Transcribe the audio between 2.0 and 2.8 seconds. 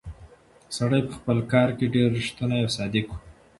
ریښتونی او